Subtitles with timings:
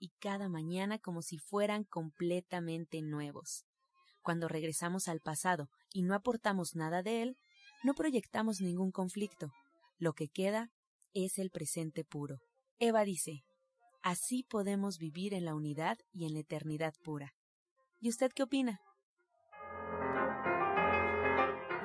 [0.00, 3.64] y cada mañana como si fueran completamente nuevos.
[4.22, 7.36] Cuando regresamos al pasado y no aportamos nada de él,
[7.84, 9.52] no proyectamos ningún conflicto.
[9.98, 10.70] Lo que queda
[11.14, 12.40] es el presente puro.
[12.78, 13.44] Eva dice,
[14.02, 17.34] así podemos vivir en la unidad y en la eternidad pura.
[18.00, 18.80] ¿Y usted qué opina?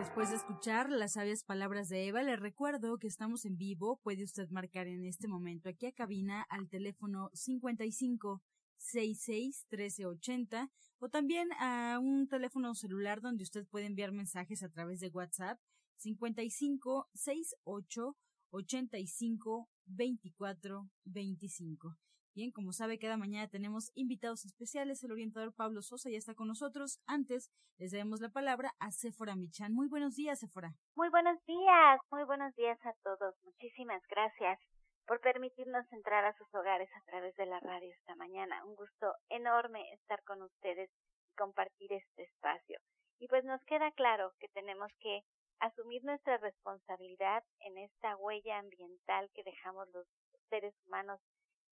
[0.05, 3.99] Después de escuchar las sabias palabras de Eva, le recuerdo que estamos en vivo.
[4.03, 8.43] Puede usted marcar en este momento aquí a cabina al teléfono 55
[8.77, 14.99] 66 1380 o también a un teléfono celular donde usted puede enviar mensajes a través
[14.99, 15.59] de WhatsApp
[15.97, 18.15] 55 68
[18.51, 21.97] 85 24 25.
[22.35, 25.01] Bien, como sabe, cada mañana tenemos invitados especiales.
[25.01, 26.99] El orientador Pablo Sosa ya está con nosotros.
[27.07, 29.73] Antes, les damos la palabra a Sephora Michan.
[29.73, 30.73] Muy buenos días, Sephora.
[30.95, 33.35] Muy buenos días, muy buenos días a todos.
[33.45, 34.59] Muchísimas gracias
[35.07, 38.65] por permitirnos entrar a sus hogares a través de la radio esta mañana.
[38.65, 40.89] Un gusto enorme estar con ustedes
[41.31, 42.79] y compartir este espacio.
[43.17, 45.21] Y pues nos queda claro que tenemos que
[45.61, 50.05] asumir nuestra responsabilidad en esta huella ambiental que dejamos los
[50.49, 51.21] seres humanos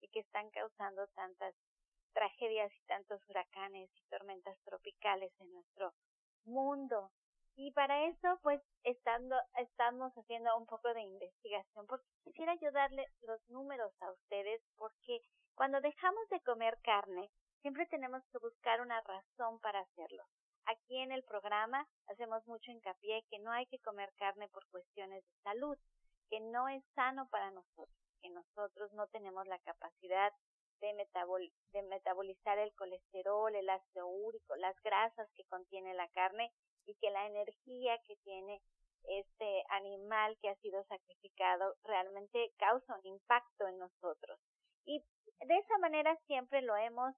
[0.02, 1.54] y que están causando tantas
[2.12, 5.94] tragedias y tantos huracanes y tormentas tropicales en nuestro
[6.44, 7.10] mundo.
[7.54, 13.06] Y para eso, pues, estando, estamos haciendo un poco de investigación, porque quisiera yo darle
[13.22, 15.20] los números a ustedes, porque
[15.54, 17.30] cuando dejamos de comer carne,
[17.60, 20.24] siempre tenemos que buscar una razón para hacerlo.
[20.64, 25.22] Aquí en el programa hacemos mucho hincapié que no hay que comer carne por cuestiones
[25.24, 25.76] de salud,
[26.30, 30.32] que no es sano para nosotros que nosotros no tenemos la capacidad
[30.80, 30.94] de,
[31.72, 36.52] de metabolizar el colesterol, el ácido úrico, las grasas que contiene la carne
[36.86, 38.62] y que la energía que tiene
[39.04, 44.38] este animal que ha sido sacrificado realmente causa un impacto en nosotros.
[44.84, 45.00] Y
[45.40, 47.14] de esa manera siempre lo hemos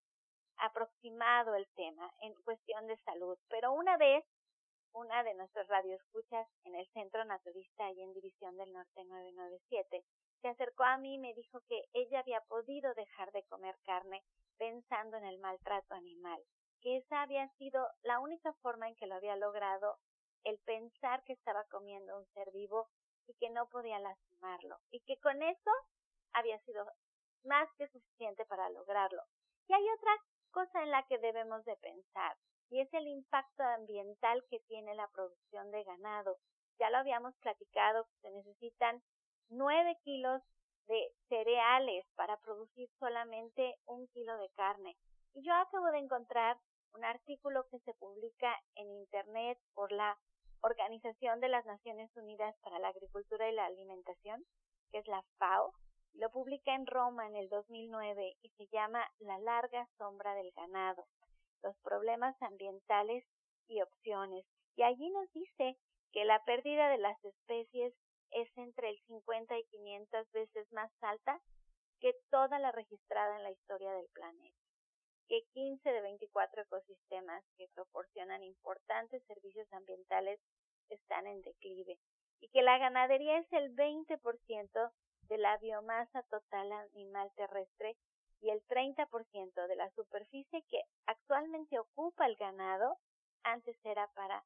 [0.59, 3.39] aproximado el tema en cuestión de salud.
[3.49, 4.25] Pero una vez,
[4.93, 10.05] una de nuestras radioescuchas en el Centro Naturista y en División del Norte 997
[10.41, 14.23] se acercó a mí y me dijo que ella había podido dejar de comer carne
[14.59, 16.43] pensando en el maltrato animal,
[16.81, 19.99] que esa había sido la única forma en que lo había logrado,
[20.45, 22.89] el pensar que estaba comiendo un ser vivo
[23.27, 25.71] y que no podía lastimarlo, y que con eso
[26.33, 26.85] había sido
[27.45, 29.23] más que suficiente para lograrlo.
[29.67, 30.13] Y hay otra
[30.51, 32.37] cosa en la que debemos de pensar,
[32.71, 36.39] y es el impacto ambiental que tiene la producción de ganado.
[36.79, 39.03] Ya lo habíamos platicado, se necesitan
[39.51, 40.43] 9 kilos
[40.87, 44.97] de cereales para producir solamente un kilo de carne.
[45.35, 46.59] Y yo acabo de encontrar
[46.95, 50.17] un artículo que se publica en Internet por la
[50.61, 54.45] Organización de las Naciones Unidas para la Agricultura y la Alimentación,
[54.91, 55.73] que es la FAO,
[56.15, 61.05] lo publica en Roma en el 2009 y se llama La larga sombra del ganado,
[61.63, 63.25] los problemas ambientales
[63.67, 64.47] y opciones.
[64.77, 65.77] Y allí nos dice
[66.13, 67.93] que la pérdida de las especies
[68.35, 71.41] es entre el 50 y 500 veces más alta
[72.01, 74.59] que toda la registrada en la historia del planeta,
[75.29, 80.41] que 15 de 24 ecosistemas que proporcionan importantes servicios ambientales
[80.91, 81.99] están en declive
[82.41, 84.93] y que la ganadería es el 20%
[85.29, 87.97] de la biomasa total animal terrestre
[88.41, 92.99] y el 30% de la superficie que actualmente ocupa el ganado
[93.43, 94.45] antes era para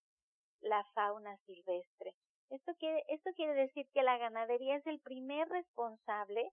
[0.61, 2.15] la fauna silvestre.
[2.51, 6.51] Esto quiere, esto quiere decir que la ganadería es el primer responsable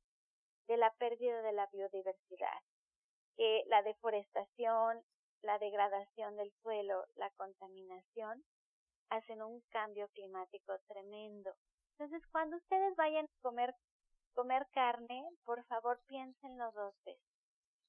[0.68, 2.62] de la pérdida de la biodiversidad,
[3.38, 5.02] que la deforestación,
[5.42, 8.44] la degradación del suelo, la contaminación
[9.10, 11.54] hacen un cambio climático tremendo.
[11.92, 13.74] Entonces, cuando ustedes vayan a comer,
[14.34, 17.24] comer carne, por favor piénsenlo dos veces.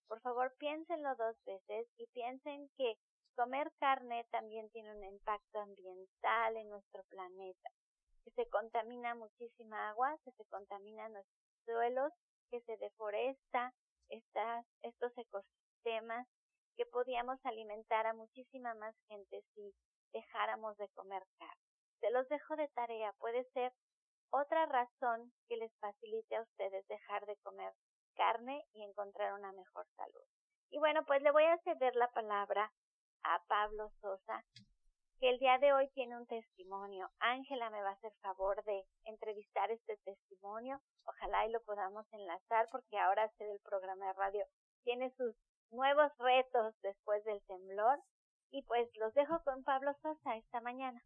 [0.07, 2.97] Por favor piénsenlo dos veces y piensen que
[3.35, 7.71] comer carne también tiene un impacto ambiental en nuestro planeta,
[8.27, 12.13] que se contamina muchísima agua, que se contaminan nuestros suelos,
[12.51, 13.73] que se deforesta
[14.09, 16.27] estas, estos ecosistemas,
[16.77, 19.73] que podíamos alimentar a muchísima más gente si
[20.13, 21.63] dejáramos de comer carne.
[22.01, 23.73] Se los dejo de tarea, puede ser
[24.31, 27.73] otra razón que les facilite a ustedes dejar de comer
[28.17, 30.27] carne y encontrar una mejor salud.
[30.71, 32.73] Y bueno, pues le voy a ceder la palabra
[33.23, 34.45] a Pablo Sosa,
[35.19, 37.11] que el día de hoy tiene un testimonio.
[37.21, 40.81] Ángela me va a hacer favor de entrevistar este testimonio.
[41.07, 44.47] Ojalá y lo podamos enlazar porque ahora hacer el programa de radio
[44.85, 45.35] tiene sus
[45.71, 47.99] nuevos retos después del temblor.
[48.51, 51.03] Y pues los dejo con Pablo Sosa esta mañana.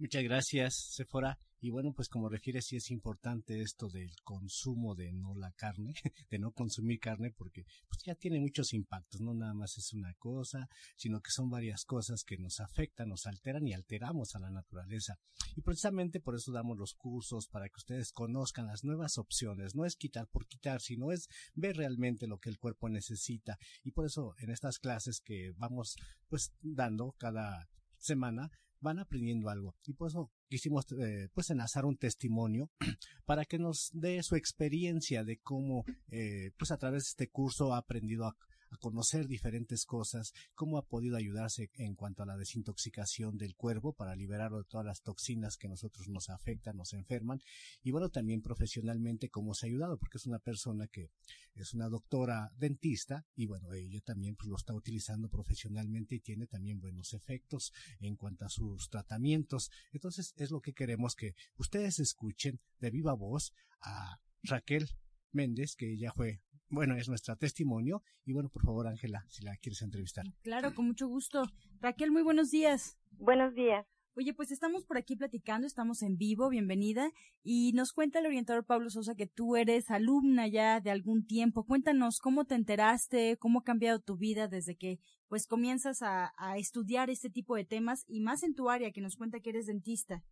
[0.00, 1.38] Muchas gracias, Sephora.
[1.60, 5.92] Y bueno, pues como refiere, sí es importante esto del consumo de no la carne,
[6.30, 10.14] de no consumir carne, porque pues ya tiene muchos impactos, no nada más es una
[10.14, 14.48] cosa, sino que son varias cosas que nos afectan, nos alteran y alteramos a la
[14.48, 15.18] naturaleza.
[15.54, 19.74] Y precisamente por eso damos los cursos, para que ustedes conozcan las nuevas opciones.
[19.74, 23.58] No es quitar por quitar, sino es ver realmente lo que el cuerpo necesita.
[23.84, 25.96] Y por eso en estas clases que vamos
[26.26, 27.68] pues dando cada
[27.98, 28.50] semana,
[28.80, 29.74] van aprendiendo algo.
[29.86, 32.70] Y por eso quisimos eh, pues enlazar un testimonio
[33.24, 37.74] para que nos dé su experiencia de cómo eh, pues a través de este curso
[37.74, 38.36] ha aprendido a
[38.70, 43.92] a conocer diferentes cosas, cómo ha podido ayudarse en cuanto a la desintoxicación del cuerpo
[43.92, 47.40] para liberarlo de todas las toxinas que nosotros nos afectan, nos enferman,
[47.82, 51.10] y bueno, también profesionalmente cómo se ha ayudado, porque es una persona que
[51.54, 56.46] es una doctora dentista y bueno, ella también pues, lo está utilizando profesionalmente y tiene
[56.46, 59.70] también buenos efectos en cuanto a sus tratamientos.
[59.92, 64.88] Entonces es lo que queremos que ustedes escuchen de viva voz a Raquel
[65.32, 68.02] Méndez, que ya fue, bueno, es nuestra testimonio.
[68.24, 70.24] Y bueno, por favor, Ángela, si la quieres entrevistar.
[70.42, 71.42] Claro, con mucho gusto.
[71.80, 72.98] Raquel, muy buenos días.
[73.18, 73.86] Buenos días.
[74.16, 77.10] Oye, pues estamos por aquí platicando, estamos en vivo, bienvenida.
[77.42, 81.64] Y nos cuenta el orientador Pablo Sosa que tú eres alumna ya de algún tiempo.
[81.64, 86.58] Cuéntanos cómo te enteraste, cómo ha cambiado tu vida desde que pues comienzas a, a
[86.58, 89.66] estudiar este tipo de temas y más en tu área que nos cuenta que eres
[89.66, 90.24] dentista.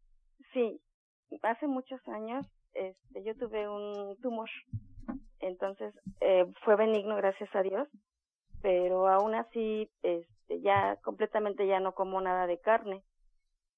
[0.53, 0.81] Sí,
[1.43, 4.49] hace muchos años este, yo tuve un tumor,
[5.41, 7.89] entonces eh, fue benigno, gracias a Dios,
[8.63, 13.03] pero aún así, este, ya completamente ya no como nada de carne.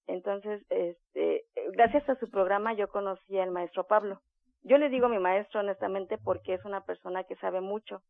[0.07, 4.21] Entonces, este, gracias a su programa yo conocí al maestro Pablo.
[4.63, 8.03] Yo le digo mi maestro honestamente porque es una persona que sabe mucho.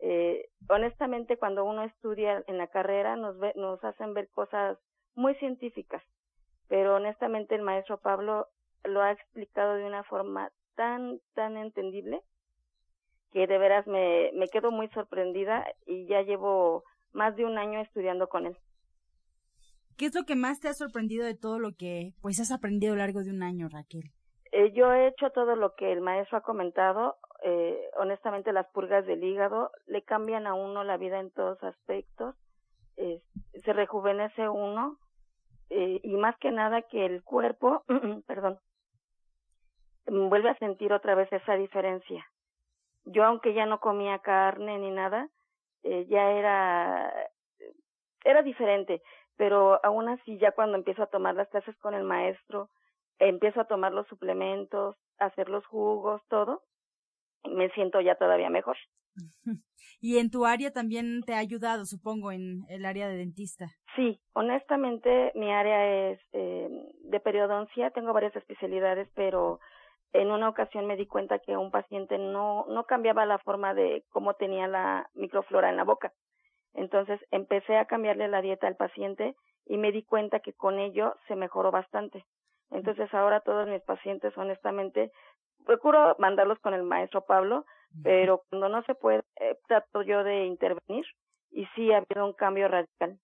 [0.00, 4.78] Eh, honestamente, cuando uno estudia en la carrera nos, ve, nos hacen ver cosas
[5.14, 6.02] muy científicas,
[6.68, 8.48] pero honestamente el maestro Pablo
[8.82, 12.22] lo ha explicado de una forma tan, tan entendible
[13.32, 17.80] que de veras me, me quedo muy sorprendida y ya llevo más de un año
[17.80, 18.56] estudiando con él.
[19.96, 22.92] ¿Qué es lo que más te ha sorprendido de todo lo que pues has aprendido
[22.92, 24.10] a lo largo de un año, Raquel?
[24.52, 27.16] Eh, yo he hecho todo lo que el maestro ha comentado.
[27.44, 32.36] Eh, honestamente, las purgas del hígado le cambian a uno la vida en todos aspectos.
[32.96, 33.22] Eh,
[33.64, 34.98] se rejuvenece uno
[35.70, 37.84] eh, y más que nada que el cuerpo,
[38.26, 38.58] perdón,
[40.06, 42.26] vuelve a sentir otra vez esa diferencia.
[43.04, 45.28] Yo, aunque ya no comía carne ni nada,
[45.82, 47.12] eh, ya era,
[48.24, 49.02] era diferente,
[49.36, 52.70] pero aún así ya cuando empiezo a tomar las clases con el maestro,
[53.18, 56.62] empiezo a tomar los suplementos, a hacer los jugos, todo,
[57.44, 58.76] me siento ya todavía mejor.
[60.04, 63.66] Y en tu área también te ha ayudado, supongo, en el área de dentista.
[63.94, 66.68] Sí, honestamente mi área es eh,
[67.04, 69.60] de periodoncia, tengo varias especialidades, pero
[70.12, 74.04] en una ocasión me di cuenta que un paciente no, no cambiaba la forma de
[74.10, 76.12] cómo tenía la microflora en la boca.
[76.74, 79.34] Entonces empecé a cambiarle la dieta al paciente
[79.66, 82.24] y me di cuenta que con ello se mejoró bastante.
[82.70, 85.12] Entonces ahora todos mis pacientes, honestamente,
[85.64, 87.64] procuro mandarlos con el maestro Pablo,
[88.02, 91.04] pero cuando no se puede, eh, trato yo de intervenir
[91.50, 93.18] y sí ha habido un cambio radical.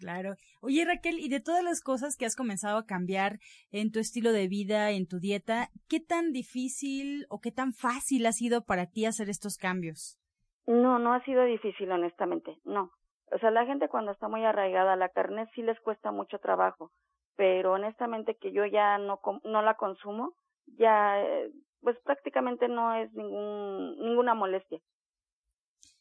[0.00, 0.36] Claro.
[0.62, 3.38] Oye, Raquel, y de todas las cosas que has comenzado a cambiar
[3.70, 8.24] en tu estilo de vida, en tu dieta, ¿qué tan difícil o qué tan fácil
[8.24, 10.18] ha sido para ti hacer estos cambios?
[10.66, 12.90] No, no ha sido difícil, honestamente, no.
[13.30, 16.38] O sea, la gente cuando está muy arraigada a la carne sí les cuesta mucho
[16.38, 16.90] trabajo,
[17.36, 20.32] pero honestamente que yo ya no, no la consumo,
[20.78, 21.50] ya, eh,
[21.82, 24.80] pues prácticamente no es ningún, ninguna molestia.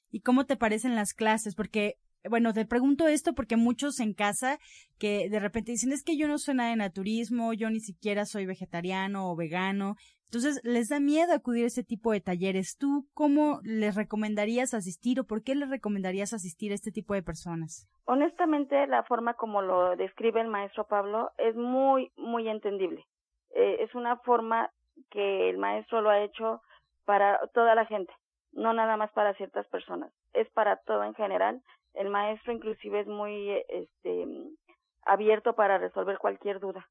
[0.09, 1.53] ¿Y cómo te parecen las clases?
[1.53, 1.97] Porque
[2.27, 4.59] bueno, te pregunto esto porque muchos en casa
[4.97, 8.25] que de repente dicen, es que yo no soy nada de naturismo, yo ni siquiera
[8.25, 9.95] soy vegetariano o vegano,
[10.25, 12.77] Entonces, les da miedo acudir a ese tipo de talleres.
[12.77, 17.23] ¿Tú cómo les recomendarías asistir o por qué les recomendarías asistir a este tipo de
[17.23, 17.89] personas?
[18.05, 23.05] Honestamente, la forma como lo describe el maestro Pablo es muy, muy entendible.
[23.55, 24.69] Eh, es una forma
[25.09, 26.61] que el maestro lo ha hecho
[27.05, 28.13] para toda la gente,
[28.51, 31.61] no nada más para ciertas personas, es para todo en general.
[31.93, 34.25] El maestro inclusive es muy este,
[35.03, 36.87] abierto para resolver cualquier duda.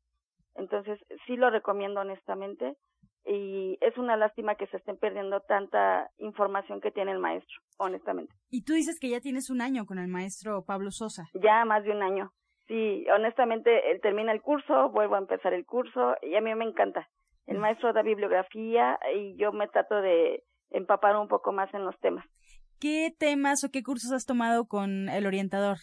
[0.55, 2.77] Entonces, sí lo recomiendo honestamente
[3.25, 8.33] y es una lástima que se estén perdiendo tanta información que tiene el maestro, honestamente.
[8.51, 11.25] Y tú dices que ya tienes un año con el maestro Pablo Sosa.
[11.35, 12.33] Ya más de un año.
[12.67, 16.65] Sí, honestamente, él termina el curso, vuelvo a empezar el curso y a mí me
[16.65, 17.09] encanta.
[17.47, 21.99] El maestro da bibliografía y yo me trato de empapar un poco más en los
[22.01, 22.27] temas.
[22.81, 25.79] ¿Qué temas o qué cursos has tomado con el orientador?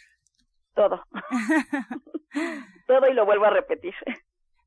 [0.74, 1.04] Todo.
[2.88, 3.94] Todo y lo vuelvo a repetir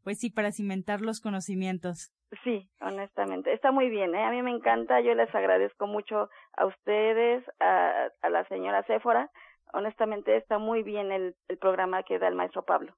[0.08, 2.14] pues sí, para cimentar los conocimientos.
[2.42, 3.52] Sí, honestamente.
[3.52, 4.24] Está muy bien, ¿eh?
[4.24, 9.30] A mí me encanta, yo les agradezco mucho a ustedes, a, a la señora Céfora.
[9.74, 12.94] Honestamente, está muy bien el, el programa que da el maestro Pablo.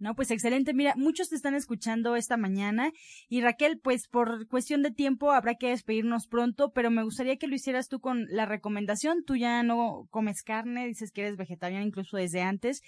[0.00, 0.74] No, pues excelente.
[0.74, 2.90] Mira, muchos te están escuchando esta mañana
[3.28, 7.46] y Raquel, pues por cuestión de tiempo habrá que despedirnos pronto, pero me gustaría que
[7.46, 9.22] lo hicieras tú con la recomendación.
[9.24, 12.82] Tú ya no comes carne, dices que eres vegetariana incluso desde antes.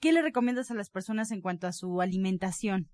[0.00, 2.88] ¿Qué le recomiendas a las personas en cuanto a su alimentación?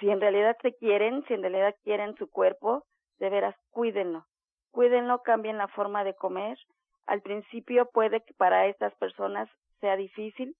[0.00, 2.84] si en realidad te quieren, si en realidad quieren su cuerpo,
[3.18, 4.24] de veras cuídenlo.
[4.70, 6.58] Cuídenlo, cambien la forma de comer.
[7.06, 9.48] Al principio puede que para estas personas
[9.80, 10.54] sea difícil,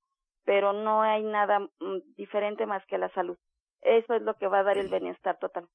[0.44, 3.36] pero no hay nada mm, diferente más que la salud.
[3.82, 5.68] Eso es lo que va a dar el bienestar total.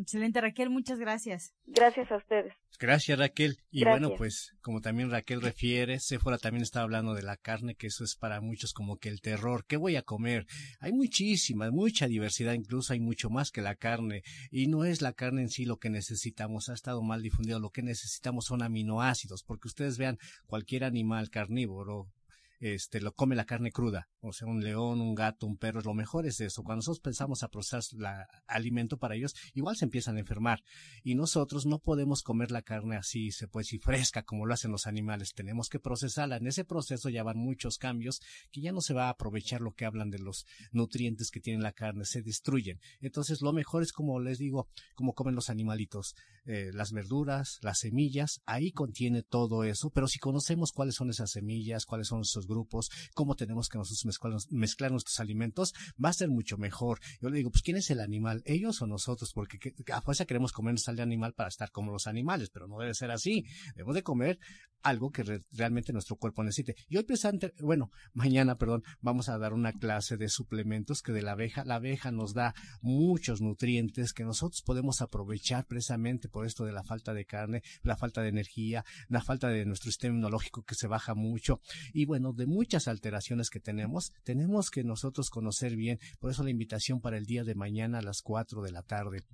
[0.00, 1.54] Excelente, Raquel, muchas gracias.
[1.66, 2.54] Gracias a ustedes.
[2.78, 3.56] Gracias, Raquel.
[3.70, 7.88] Y bueno, pues como también Raquel refiere, Sephora también estaba hablando de la carne, que
[7.88, 9.64] eso es para muchos como que el terror.
[9.66, 10.46] ¿Qué voy a comer?
[10.78, 14.22] Hay muchísima, mucha diversidad, incluso hay mucho más que la carne.
[14.52, 17.58] Y no es la carne en sí lo que necesitamos, ha estado mal difundido.
[17.58, 22.06] Lo que necesitamos son aminoácidos, porque ustedes vean cualquier animal carnívoro,
[22.60, 25.94] este, lo come la carne cruda, o sea, un león, un gato, un perro, lo
[25.94, 26.62] mejor es eso.
[26.62, 30.62] Cuando nosotros pensamos a procesar la, alimento para ellos, igual se empiezan a enfermar.
[31.02, 34.72] Y nosotros no podemos comer la carne así, se puede decir fresca, como lo hacen
[34.72, 35.34] los animales.
[35.34, 36.36] Tenemos que procesarla.
[36.36, 39.72] En ese proceso ya van muchos cambios que ya no se va a aprovechar lo
[39.72, 42.80] que hablan de los nutrientes que tiene la carne, se destruyen.
[43.00, 47.78] Entonces, lo mejor es como les digo, como comen los animalitos, eh, las verduras, las
[47.78, 49.90] semillas, ahí contiene todo eso.
[49.90, 54.04] Pero si conocemos cuáles son esas semillas, cuáles son esos grupos, cómo tenemos que nosotros
[54.50, 56.98] mezclar, nuestros alimentos, va a ser mucho mejor.
[57.20, 58.42] Yo le digo, pues ¿quién es el animal?
[58.44, 59.32] ¿Ellos o nosotros?
[59.32, 59.58] Porque
[59.92, 62.94] a fuerza queremos comer sal de animal para estar como los animales, pero no debe
[62.94, 63.44] ser así.
[63.76, 64.38] Debemos de comer
[64.82, 66.76] algo que realmente nuestro cuerpo necesite.
[66.88, 71.22] Y hoy pensante, bueno, mañana, perdón, vamos a dar una clase de suplementos que de
[71.22, 76.64] la abeja, la abeja nos da muchos nutrientes que nosotros podemos aprovechar precisamente por esto
[76.64, 80.62] de la falta de carne, la falta de energía, la falta de nuestro sistema inmunológico
[80.62, 81.60] que se baja mucho.
[81.92, 85.98] Y bueno, de muchas alteraciones que tenemos, tenemos que nosotros conocer bien.
[86.20, 89.24] Por eso la invitación para el día de mañana a las 4 de la tarde.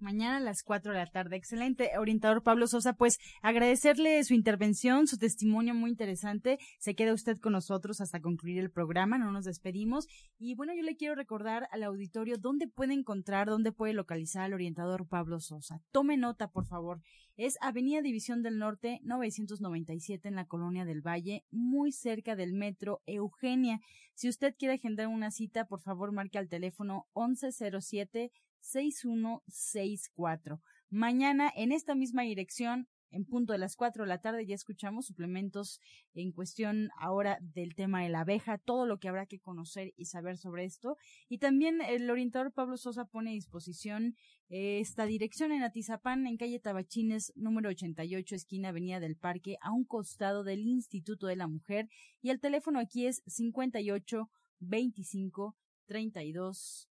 [0.00, 1.36] Mañana a las 4 de la tarde.
[1.36, 2.94] Excelente, orientador Pablo Sosa.
[2.94, 6.58] Pues agradecerle su intervención, su testimonio muy interesante.
[6.78, 10.06] Se queda usted con nosotros hasta concluir el programa, no nos despedimos.
[10.38, 14.54] Y bueno, yo le quiero recordar al auditorio dónde puede encontrar, dónde puede localizar al
[14.54, 15.82] orientador Pablo Sosa.
[15.90, 17.02] Tome nota, por favor.
[17.36, 23.02] Es Avenida División del Norte 997 en la Colonia del Valle, muy cerca del metro
[23.06, 23.80] Eugenia.
[24.14, 28.30] Si usted quiere agendar una cita, por favor marque al teléfono 1107
[28.60, 30.60] 6164.
[30.90, 35.06] Mañana en esta misma dirección en punto de las cuatro de la tarde ya escuchamos
[35.06, 35.80] suplementos
[36.14, 40.06] en cuestión ahora del tema de la abeja, todo lo que habrá que conocer y
[40.06, 40.96] saber sobre esto.
[41.28, 44.14] Y también el orientador Pablo Sosa pone a disposición
[44.48, 49.84] esta dirección en Atizapán, en calle Tabachines, número 88, esquina Avenida del Parque, a un
[49.84, 51.88] costado del Instituto de la Mujer.
[52.20, 56.89] Y el teléfono aquí es 58 25 32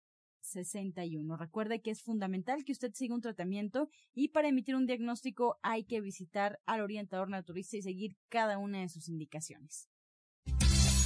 [0.42, 1.36] 61.
[1.36, 5.84] Recuerde que es fundamental que usted siga un tratamiento y para emitir un diagnóstico hay
[5.84, 9.91] que visitar al orientador naturista y seguir cada una de sus indicaciones.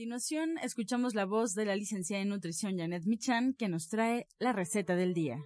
[0.00, 4.26] a continuación escuchamos la voz de la licenciada en nutrición Janet Michan que nos trae
[4.38, 5.36] la receta del día.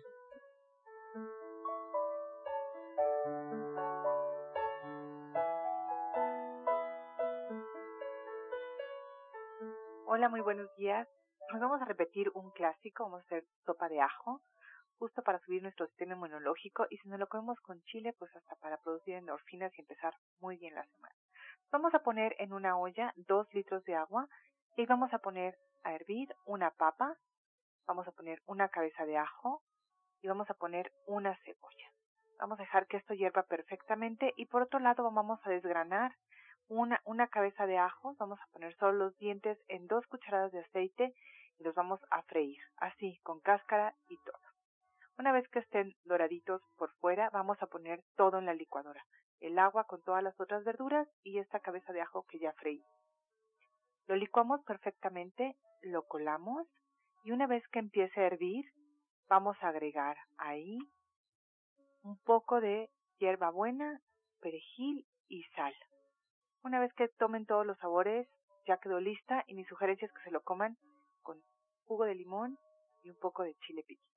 [10.06, 11.08] Hola, muy buenos días.
[11.50, 14.40] Nos vamos a repetir un clásico, vamos a hacer sopa de ajo,
[15.00, 18.54] justo para subir nuestro sistema inmunológico y si nos lo comemos con chile, pues hasta
[18.54, 21.03] para producir endorfinas y empezar muy bien la semana.
[21.74, 24.28] Vamos a poner en una olla dos litros de agua
[24.76, 27.18] y vamos a poner a hervir una papa,
[27.84, 29.60] vamos a poner una cabeza de ajo
[30.22, 31.90] y vamos a poner una cebolla.
[32.38, 36.14] Vamos a dejar que esto hierva perfectamente y por otro lado vamos a desgranar
[36.68, 40.60] una, una cabeza de ajo, vamos a poner solo los dientes en dos cucharadas de
[40.60, 41.12] aceite
[41.58, 44.38] y los vamos a freír, así, con cáscara y todo.
[45.18, 49.04] Una vez que estén doraditos por fuera, vamos a poner todo en la licuadora,
[49.44, 52.82] el agua con todas las otras verduras y esta cabeza de ajo que ya freí.
[54.06, 56.66] Lo licuamos perfectamente, lo colamos
[57.24, 58.64] y una vez que empiece a hervir,
[59.28, 60.78] vamos a agregar ahí
[62.02, 64.00] un poco de hierbabuena,
[64.40, 65.74] perejil y sal.
[66.62, 68.26] Una vez que tomen todos los sabores,
[68.66, 70.78] ya quedó lista y mi sugerencia es que se lo coman
[71.22, 71.38] con
[71.84, 72.58] jugo de limón
[73.02, 74.13] y un poco de chile piquín.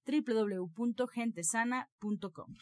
[0.05, 2.55] www.gentesana.com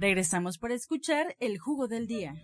[0.00, 2.40] Regresamos para escuchar el jugo del día.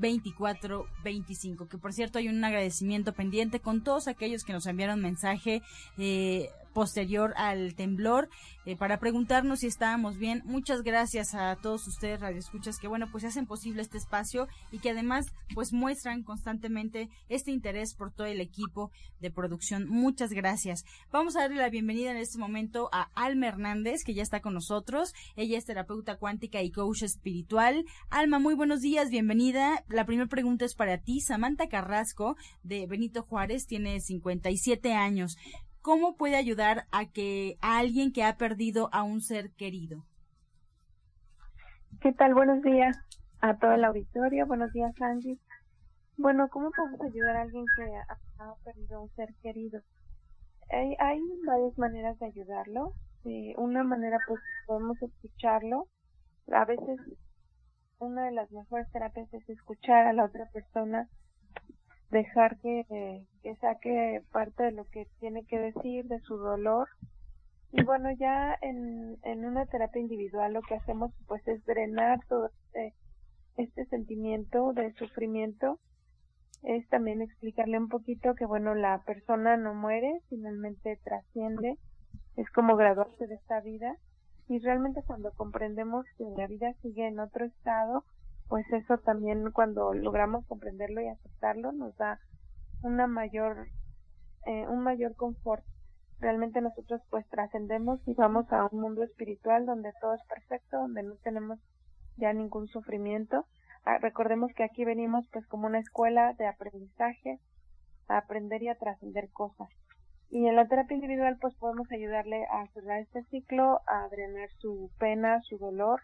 [0.00, 1.68] 2425.
[1.68, 5.62] Que por cierto hay un agradecimiento pendiente con todos aquellos que nos enviaron mensaje
[5.96, 8.28] eh, posterior al temblor
[8.64, 10.42] eh, para preguntarnos si estábamos bien.
[10.44, 14.90] Muchas gracias a todos ustedes radioescuchas que bueno pues hacen posible este espacio y que
[14.90, 19.88] además pues muestran constantemente este interés por todo el equipo de producción.
[19.88, 20.84] Muchas gracias.
[21.10, 24.54] Vamos a darle la bienvenida en este momento a Alma Hernández que ya está con
[24.54, 25.14] nosotros.
[25.34, 27.86] Ella es terapeuta cuántica y coach espiritual.
[28.08, 29.82] Alma, muy buenos días, bienvenida.
[29.88, 31.20] La primera pregunta es para ti.
[31.22, 35.36] Samantha Carrasco de Benito Juárez tiene 57 años.
[35.82, 40.04] ¿Cómo puede ayudar a que a alguien que ha perdido a un ser querido?
[42.00, 42.34] ¿Qué tal?
[42.34, 42.96] Buenos días
[43.40, 44.46] a todo el auditorio.
[44.46, 45.38] Buenos días, Angie.
[46.16, 49.80] Bueno, ¿cómo podemos ayudar a alguien que ha, perdido a un ser querido?
[50.70, 52.92] Hay, hay varias maneras de ayudarlo.
[53.56, 55.88] una manera, pues, podemos escucharlo,
[56.52, 56.98] a veces
[57.98, 61.08] una de las mejores terapias es escuchar a la otra persona,
[62.10, 66.88] dejar que, que saque parte de lo que tiene que decir, de su dolor.
[67.72, 72.46] Y bueno, ya en, en una terapia individual lo que hacemos pues es drenar todo
[72.46, 72.94] este,
[73.56, 75.78] este sentimiento de sufrimiento.
[76.62, 81.76] Es también explicarle un poquito que bueno, la persona no muere, finalmente trasciende,
[82.36, 83.96] es como graduarse de esta vida
[84.48, 88.04] y realmente cuando comprendemos que la vida sigue en otro estado,
[88.48, 92.18] pues eso también cuando logramos comprenderlo y aceptarlo nos da
[92.82, 93.68] una mayor
[94.46, 95.62] eh, un mayor confort.
[96.20, 101.02] Realmente nosotros pues trascendemos y vamos a un mundo espiritual donde todo es perfecto donde
[101.02, 101.58] no tenemos
[102.16, 103.46] ya ningún sufrimiento.
[103.84, 107.38] Ah, recordemos que aquí venimos pues como una escuela de aprendizaje
[108.08, 109.68] a aprender y a trascender cosas.
[110.30, 114.90] Y en la terapia individual pues podemos ayudarle a cerrar este ciclo a drenar su
[114.98, 116.00] pena su dolor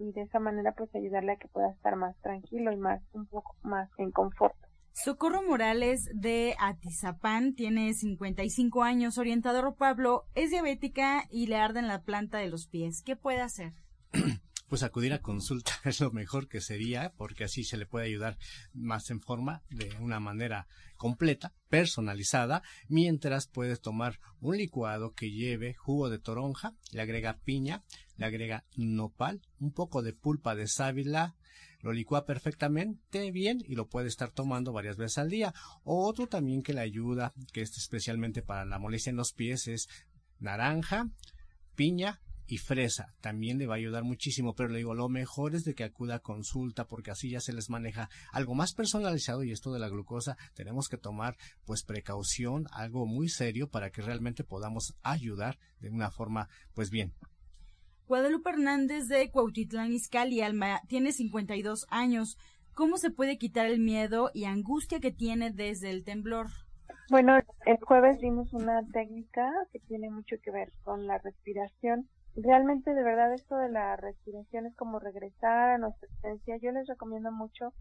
[0.00, 3.26] y de esa manera pues ayudarle a que pueda estar más tranquilo y más un
[3.26, 4.54] poco más en confort.
[4.92, 11.88] Socorro Morales de Atizapán tiene 55 años, orientador Pablo, es diabética y le arde en
[11.88, 13.02] la planta de los pies.
[13.02, 13.72] ¿Qué puede hacer?
[14.70, 18.38] pues acudir a consulta es lo mejor que sería, porque así se le puede ayudar
[18.72, 25.74] más en forma, de una manera completa, personalizada, mientras puedes tomar un licuado que lleve
[25.74, 27.82] jugo de toronja, le agrega piña,
[28.20, 31.36] le agrega nopal, un poco de pulpa de sábila,
[31.80, 35.54] lo licúa perfectamente bien y lo puede estar tomando varias veces al día.
[35.84, 39.68] O otro también que le ayuda, que es especialmente para la molestia en los pies,
[39.68, 39.88] es
[40.38, 41.08] naranja,
[41.74, 45.64] piña, y fresa también le va a ayudar muchísimo, pero le digo, lo mejor es
[45.64, 49.52] de que acuda a consulta porque así ya se les maneja algo más personalizado y
[49.52, 54.42] esto de la glucosa tenemos que tomar pues precaución, algo muy serio para que realmente
[54.42, 57.14] podamos ayudar de una forma pues bien.
[58.10, 62.36] Guadalupe Hernández de Cuautitlán Izcalli, Alma, tiene 52 años.
[62.74, 66.48] ¿Cómo se puede quitar el miedo y angustia que tiene desde el temblor?
[67.08, 72.92] Bueno, el jueves vimos una técnica que tiene mucho que ver con la respiración realmente
[72.92, 76.56] de verdad esto de la respiración es como regresar a nuestra esencia.
[76.56, 77.72] Yo les recomiendo mucho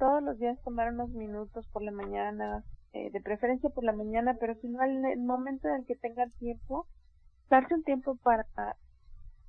[0.00, 4.36] todos los días tomar unos minutos por la mañana, eh, de preferencia por la mañana,
[4.40, 6.88] pero si no en el momento en el que tengan tiempo,
[7.48, 8.48] darse un tiempo para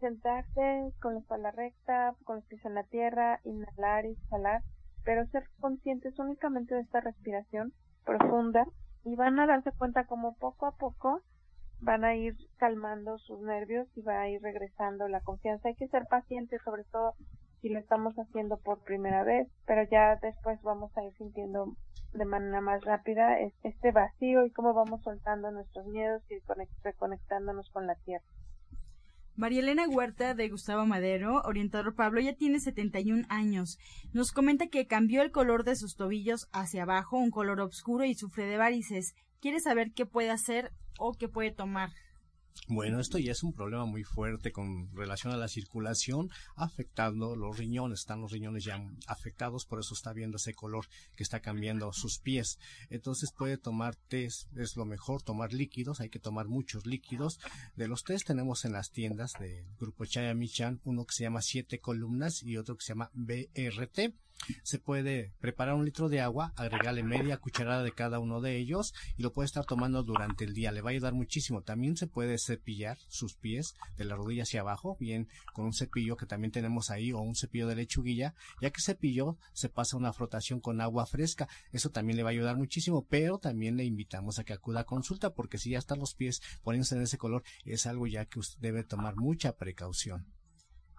[0.01, 4.61] sentarse con la espalda recta, con los pies en la tierra, inhalar y exhalar,
[5.05, 7.71] pero ser conscientes únicamente de esta respiración
[8.03, 8.65] profunda
[9.05, 11.21] y van a darse cuenta como poco a poco
[11.81, 15.67] van a ir calmando sus nervios y va a ir regresando la confianza.
[15.67, 17.15] Hay que ser pacientes, sobre todo
[17.61, 21.75] si lo estamos haciendo por primera vez, pero ya después vamos a ir sintiendo
[22.13, 26.35] de manera más rápida este vacío y cómo vamos soltando nuestros miedos y
[26.83, 28.25] reconectándonos con la tierra.
[29.41, 33.79] María Elena Huerta de Gustavo Madero, orientador Pablo, ya tiene 71 años.
[34.13, 38.13] Nos comenta que cambió el color de sus tobillos hacia abajo, un color oscuro y
[38.13, 39.15] sufre de varices.
[39.39, 41.89] Quiere saber qué puede hacer o qué puede tomar.
[42.67, 47.57] Bueno, esto ya es un problema muy fuerte con relación a la circulación, afectando los
[47.57, 47.99] riñones.
[47.99, 50.85] Están los riñones ya afectados, por eso está viendo ese color
[51.15, 52.59] que está cambiando sus pies.
[52.89, 57.39] Entonces puede tomar test, es lo mejor, tomar líquidos, hay que tomar muchos líquidos.
[57.75, 61.41] De los test tenemos en las tiendas del grupo Chaya Michan uno que se llama
[61.41, 64.13] siete columnas y otro que se llama BRT
[64.63, 68.93] se puede preparar un litro de agua, agregarle media cucharada de cada uno de ellos
[69.17, 70.71] y lo puede estar tomando durante el día.
[70.71, 71.61] Le va a ayudar muchísimo.
[71.61, 76.17] También se puede cepillar sus pies de la rodilla hacia abajo, bien con un cepillo
[76.17, 78.33] que también tenemos ahí o un cepillo de lechuguilla.
[78.61, 81.47] Ya que cepillo se pasa una frotación con agua fresca.
[81.71, 84.85] Eso también le va a ayudar muchísimo, pero también le invitamos a que acuda a
[84.85, 88.39] consulta porque si ya están los pies poniéndose en ese color es algo ya que
[88.39, 90.25] usted debe tomar mucha precaución.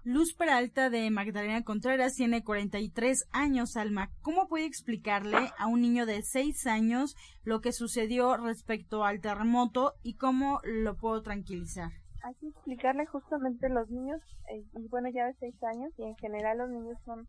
[0.04, 4.10] Luz Peralta de Magdalena Contreras tiene 43 años, Alma.
[4.22, 9.92] ¿Cómo puede explicarle a un niño de 6 años lo que sucedió respecto al terremoto
[10.02, 11.92] y cómo lo puedo tranquilizar?
[12.24, 14.20] Hay que explicarle justamente los niños,
[14.52, 17.28] eh, y bueno, ya de 6 años, y en general los niños son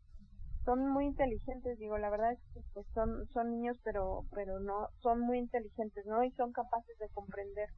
[0.64, 4.88] son muy inteligentes, digo, la verdad es que pues, son son niños, pero pero no
[5.00, 6.24] son muy inteligentes, ¿no?
[6.24, 7.68] Y son capaces de comprender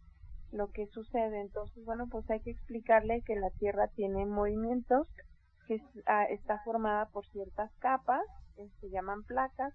[0.57, 1.40] lo que sucede.
[1.40, 5.07] Entonces, bueno, pues hay que explicarle que la Tierra tiene movimientos,
[5.66, 8.25] que ah, está formada por ciertas capas,
[8.57, 9.75] que se llaman placas,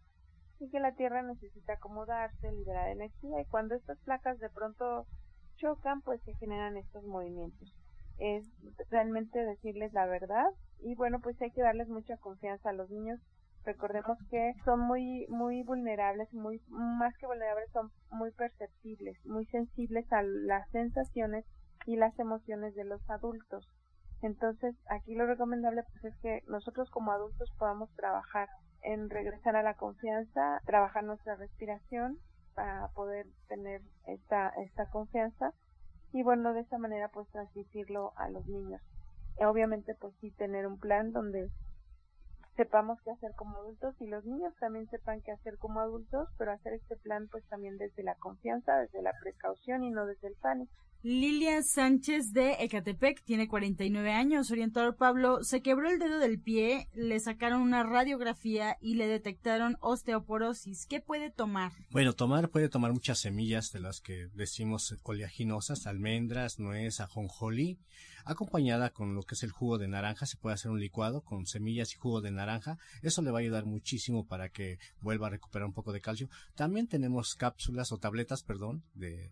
[0.60, 5.08] y que la Tierra necesita acomodarse, liberar energía, y cuando estas placas de pronto
[5.56, 7.74] chocan, pues se generan estos movimientos.
[8.18, 8.46] Es
[8.90, 10.46] realmente decirles la verdad,
[10.80, 13.20] y bueno, pues hay que darles mucha confianza a los niños
[13.64, 20.12] recordemos que son muy muy vulnerables muy más que vulnerables son muy perceptibles muy sensibles
[20.12, 21.46] a las sensaciones
[21.86, 23.68] y las emociones de los adultos
[24.22, 28.50] Entonces, aquí lo recomendable pues es que nosotros como adultos podamos trabajar
[28.84, 32.18] en regresar a la confianza, trabajar nuestra respiración
[32.56, 35.54] para poder tener esta esta confianza
[36.14, 38.82] y bueno, de esta manera pues transmitirlo a los niños.
[39.40, 41.50] Obviamente pues sí tener un plan donde
[42.56, 46.52] sepamos qué hacer como adultos y los niños también sepan qué hacer como adultos, pero
[46.52, 50.36] hacer este plan pues también desde la confianza, desde la precaución y no desde el
[50.36, 50.74] pánico.
[51.04, 54.52] Lilia Sánchez de Ecatepec tiene 49 años.
[54.52, 59.78] Orientador Pablo, se quebró el dedo del pie, le sacaron una radiografía y le detectaron
[59.80, 60.86] osteoporosis.
[60.86, 61.72] ¿Qué puede tomar?
[61.90, 67.80] Bueno, tomar puede tomar muchas semillas de las que decimos oleaginosas, almendras, nuez, ajonjolí,
[68.24, 70.28] acompañada con lo que es el jugo de naranja.
[70.28, 72.78] Se puede hacer un licuado con semillas y jugo de naranja.
[73.02, 76.30] Eso le va a ayudar muchísimo para que vuelva a recuperar un poco de calcio.
[76.54, 79.32] También tenemos cápsulas o tabletas, perdón, de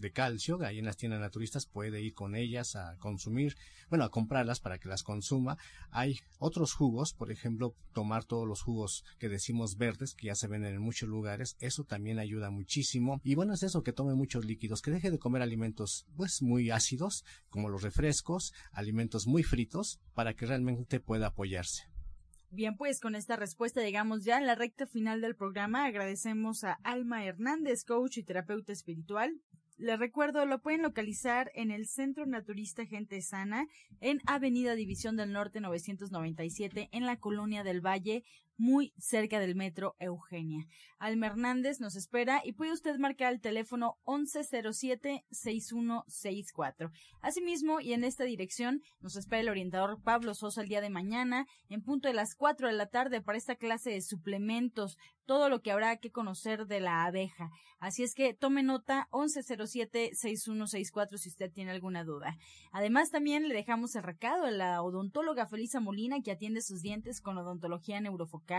[0.00, 3.56] de calcio, ahí en las tiendas naturistas puede ir con ellas a consumir,
[3.88, 5.58] bueno, a comprarlas para que las consuma.
[5.90, 10.48] Hay otros jugos, por ejemplo, tomar todos los jugos que decimos verdes, que ya se
[10.48, 13.20] venden en muchos lugares, eso también ayuda muchísimo.
[13.22, 16.70] Y bueno, es eso, que tome muchos líquidos, que deje de comer alimentos pues muy
[16.70, 21.90] ácidos, como los refrescos, alimentos muy fritos, para que realmente pueda apoyarse.
[22.52, 25.84] Bien, pues con esta respuesta llegamos ya a la recta final del programa.
[25.84, 29.40] Agradecemos a Alma Hernández, coach y terapeuta espiritual,
[29.80, 33.66] les recuerdo, lo pueden localizar en el Centro Naturista Gente Sana,
[34.00, 38.22] en Avenida División del Norte 997, en la Colonia del Valle,
[38.60, 40.66] muy cerca del metro Eugenia.
[40.98, 46.90] Alma Hernández nos espera y puede usted marcar el teléfono 1107-6164.
[47.22, 51.46] Asimismo, y en esta dirección, nos espera el orientador Pablo Sosa el día de mañana,
[51.70, 55.62] en punto de las 4 de la tarde, para esta clase de suplementos, todo lo
[55.62, 57.48] que habrá que conocer de la abeja.
[57.78, 62.36] Así es que tome nota 1107-6164 si usted tiene alguna duda.
[62.72, 67.22] Además, también le dejamos el recado a la odontóloga Felisa Molina, que atiende sus dientes
[67.22, 68.49] con odontología neurofocal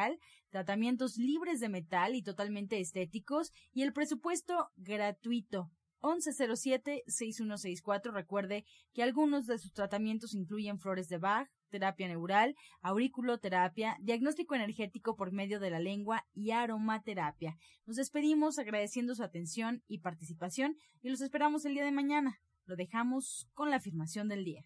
[0.49, 5.69] tratamientos libres de metal y totalmente estéticos y el presupuesto gratuito.
[6.01, 8.11] 1107-6164.
[8.11, 15.15] Recuerde que algunos de sus tratamientos incluyen flores de Bach, terapia neural, auriculoterapia, diagnóstico energético
[15.15, 17.57] por medio de la lengua y aromaterapia.
[17.85, 22.39] Nos despedimos agradeciendo su atención y participación y los esperamos el día de mañana.
[22.65, 24.63] Lo dejamos con la afirmación del día.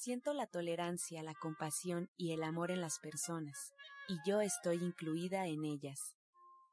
[0.00, 3.74] Siento la tolerancia, la compasión y el amor en las personas,
[4.06, 6.14] y yo estoy incluida en ellas.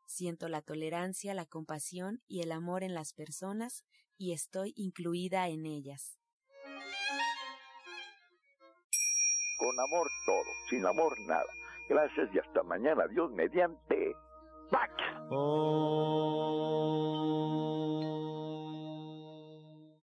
[0.05, 3.83] Siento la tolerancia, la compasión y el amor en las personas,
[4.15, 6.19] y estoy incluida en ellas.
[9.57, 11.49] Con amor todo, sin amor nada.
[11.89, 13.07] Gracias y hasta mañana.
[13.07, 14.15] Dios mediante.
[14.69, 14.93] ¡Pax!
[15.31, 16.94] Oh.